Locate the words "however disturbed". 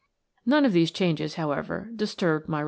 1.35-2.49